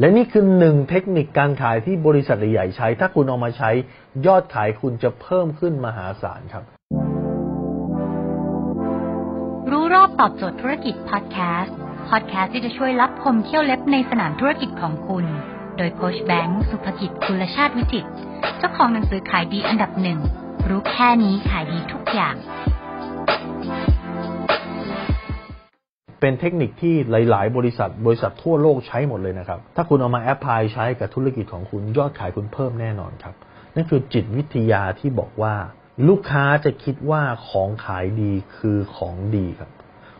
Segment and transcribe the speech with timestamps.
[0.00, 3.70] และนี่คือหนึ่งเทคนิคการขายที่บริษัทใหญ่ใช้ ถ้าคุณเอามาใช้
[4.26, 6.64] ยอดขายคุณจะเพิ่มขึ้นมหาศาลครับ
[9.70, 11.76] รู้รอบตอบโจทย์ธุรกิจพอดแคสต์
[12.08, 15.24] พอดแคสต์ที่จะช่วยรับพมเที่ยวเล็บในสนามธุรกิจของคุณ
[15.76, 18.06] โดยโคชแบงค์สุภกิจคุลชาติวิจิต
[18.58, 20.18] เจ้าของหนังสือขายดีอันดับหนึ่ง
[20.68, 22.34] รู้แค่นี้ขายดีทุกอย่าง
[26.24, 33.34] เป็นเทคนิคที่หลาย ๆ บริษัท บริษัททั่วโลกใช้หมดเลยนะครับ ถ้าคุณเอามา apply ใช้กับธุรกิจของคุณยอดขายคุณเพิ่มแน่นอนครับ
[33.74, 35.54] นั่นคือจิตวิทยาที่บอกว่า
[36.08, 39.70] ลูกค้าจะคิดว่าของขายดีคือของดีครับ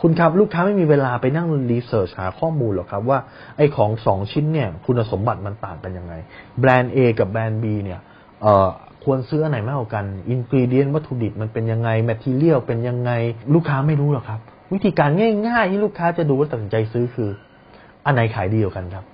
[0.00, 3.18] คุณครับลูกค้าไม่มีเวลาไปนั่ง research หาข้อมูลหรอกครับว่า
[3.56, 6.14] ไอ้ของสองชิ้นเนี่ยคุณสมบัติมันต่างกันยังไง
[6.60, 8.00] แบรนด์ A กับแบรนด์ B เนี่ย
[8.42, 8.68] เออ
[9.04, 13.10] ควรซื้ออันไหนมากกว่ากัน ingredient วัตถุดิบมันเป็นยังไง material เป็นยังไง
[13.54, 14.40] ลูกค้าไม่รู้หรอกครับ
[14.72, 15.10] วิธีการ
[15.46, 17.30] ง่ายๆที่ลูกค้าจะดูว่าตัดสินใจซื้อคือ
[18.06, 19.04] อันไหนขายดีกว่ากันครับ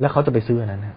[0.00, 0.96] แล้วเขาจะไปซื้ออันนั้นนะ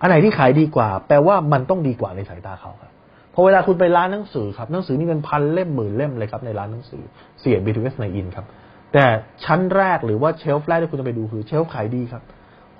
[0.00, 2.90] อันไหนที่ขายดีกว่า แปลว่ามันต้องดีกว่าในสายตาเขาครับ
[3.34, 7.02] พอเวลาคุณไปร้านหนังสือครับหนังสือนี่เป็นพันเล่มหมื่นเล่มเลยครับในร้านหนังสือ
[7.40, 8.46] เสียบ B2S ในอินครับ
[8.92, 9.04] แต่
[9.44, 12.22] ชั้นแรกหรือว่าเชลฟ์แรกที่คุณจะไปดูคือเชลฟ์ขายดีครับ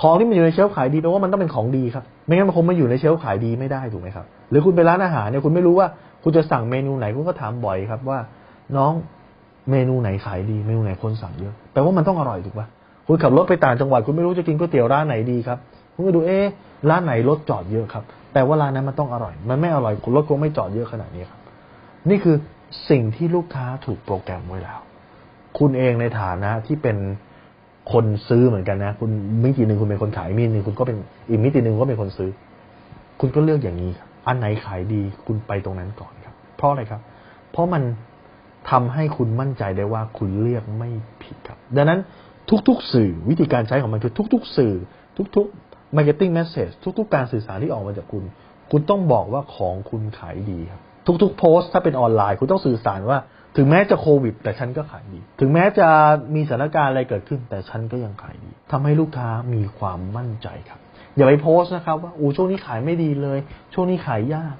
[0.02, 5.86] ของที่มันอยู่ในเชลฟ์ขายดีแปลว่ามันต้องเป็นของดีครับ ไม่งั้นมันคงมาอยู่ในเชลฟ์ขายดีไม่ได้ถูกไหมครับ หรือคุณไปร้านอาหารเนี่ยคุณไม่รู้ว่า
[6.22, 8.18] คุณจะสั่งเมนูไหนคุณก็ถามบ่อยครับว่า
[8.76, 8.92] น้อง
[9.70, 12.66] เมนูไหนขายดีเมนูไหนคนสั่งเยอะแปลว่ามันต้องอร่อยถูกปะ
[13.06, 15.58] คุณขับรถไปต่างจังหวัดคุณไม่รู้จะกินก๋วยเตี๋ยวร้านไหนดีครับ
[15.94, 16.44] คุณก็ดูเอ๊ะ
[16.90, 21.40] ร้านไหนรถจอดเยอะครับแปลว่าร้านนั้นมันต้องอร่อย มันไม่อร่อยคุณรถคงไม่จอดเยอะขนาดนี้ครับ
[22.10, 22.36] นี่คือ
[22.90, 24.80] สิ่งที่ลูกค้าถูกโปรแกรมไว้แล้ว
[25.58, 26.96] คุณเองในฐานะที่เป็น
[27.92, 29.10] คนซื้อเหมือนกันนะ คุณ
[29.44, 30.96] มิติหนึ่งคุณเป็นคนขายมิติหนึ่งคุณก็เป็น
[31.30, 32.30] อีกมิติหนึ่งก็เป็นคนซื้อ
[33.20, 37.00] คุณก็เลือกอย่างนี้ครับอันไหนขายดีคุณไปตรงนั้นก่อนครับ เพราะอะไรครับ
[37.52, 37.82] เพราะมัน
[38.70, 40.90] ทำให้คุณมั่นใจได้ว่าคุณเลือกไม่
[41.22, 42.00] ผิดครับ ดังนั้น
[42.68, 44.74] ทุกๆ สื่อวิธีการใช้ของมันคือทุก ๆ สื่อ
[45.36, 48.24] ทุกๆ marketing message ทุก ๆ การสื่อสารที่ออกมาจากคุณ
[48.70, 50.80] คุณต้องบอกว่าของคุณขายดีครับ
[51.22, 53.18] ทุกๆ โพสต์ถ้าเป็นออนไลน์คุณต้องสื่อสารว่า
[53.56, 55.88] ถึงแม้จะโควิด แต่ฉันก็ขายดี ถึงแม้จะ
[56.34, 60.80] มีสถานการณ์อะไรเกิดขึ้น แต่ฉันก็ยังขายดีทำให้ลูกค้ามีความมั่นใจครับ
[61.16, 63.38] อย่าไปโพสต์นะครับว่าอู้ช่วงนี้ขายไม่ดีเลย
[63.74, 64.54] ช่วงนี้ขายยาก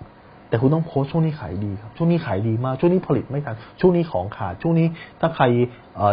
[0.49, 4.87] แต่คุณต้องโพสช่วงนี้ขายดีครับช่วงนี้ขายดีมากช่วงนี้ผลิตไม่ทันช่วงนี้ของขาดช่วงนี้
[5.21, 5.45] ถ้าใคร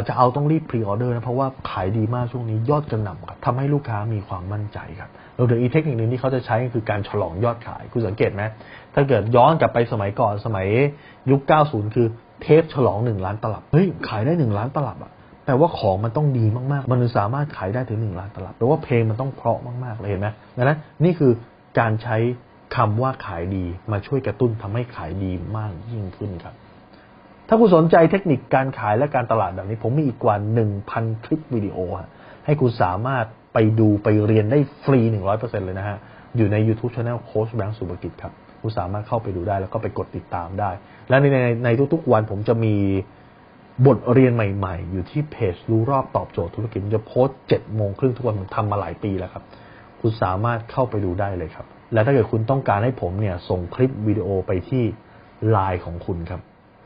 [0.08, 8.44] จะเอาต้องรีบ pre-order นะเพราะว่าขายดีมากช่วงนี้ยอดกระหน่ำครับทำให้ลูกค้ามีความมั่นใจครับเราเดี๋ยวอีกเทคนิคหนึ่งที่เขาจะใช้ก็คือการฉลองยอดขายคุณสังเกตไหม
[8.94, 10.68] ถ้าเกิดย้อนกลับไปสมัยก่อนสมัย
[11.32, 12.08] ยุค 90 คือ
[12.42, 15.12] เทปฉลองหนึ่งล้านตลับเฮ้ยขายได้หนึ่งล้านตลับอะ
[15.46, 20.28] แปลว่าของมันต้องดีมากๆ มันสามารถขายได้ถึงหนึ่งล้านตลับแปลว่าเพลงมันต้องเพราะมากๆเลยเห็นไหม
[20.58, 21.32] ดังนั้นนี่คือ
[21.80, 22.18] การใช้
[22.76, 26.56] คำว่าขายดีมาช่วยกระตุ้นทำให้ขายดีมากยิ่งขึ้นครับ
[27.48, 30.36] ถ้าคุณสนใจเทคนิคการขายและการตลาดแบบนี้ ผมมีอีกกว่า
[30.80, 31.78] 1,000 คลิปวิดีโอ
[32.46, 35.00] ให้คุณสามารถไปดูไปเรียนได้ฟรี
[35.34, 35.98] 100%เลยนะฮะ
[36.38, 40.72] อยู่ใน YouTube Channel โค้ชแบงค์สุภกิจครับ คุณสามารถเข้าไปดูได้แล้วก็ไปกดติดตามได้
[41.10, 42.76] และในในในทุกๆวันผมจะมี
[43.88, 49.44] บทเรียนใหม่ ๆ อยู่ที่เพจรู้รอบตอบโจทย์ธุรกิจจะโพสต์เจ็ดโมงครึ่งทุกวันผมทำมาหลายปีแล้วครับ
[50.06, 54.84] คุณสามารถเข้าไปดูได้เลยครับ และถ้าเกิดคุณต้องการให้ผมเนี่ยส่งคลิปวิดีโอไปที่
[55.50, 56.42] ไลน์ของคุณครับ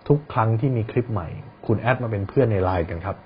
[0.08, 1.28] ทุกครั้งที่มีคลิปใหม่
[1.68, 3.18] คุณแอดมาเป็นเพื่อนในไลน์กันครับ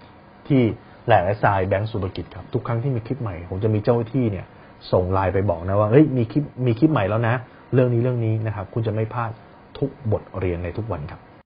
[0.47, 0.61] ที่
[1.05, 4.45] แหล่และทรายแบงก์สุภกิจครับทุกครั้งที่มีคลิปใหม่ผมจะมีเจ้าหน้าที่เนี่ย
[4.91, 7.35] ส่งไลน์ไปบอกนะว่าเฮ้ยมีคลิปมีคลิปใหม่แล้วนะ
[7.73, 9.31] เรื่องนี้เรื่องนี้นะครับ คุณจะไม่พลาด
[9.79, 11.21] ทุกบทเรียนในทุกวันครับ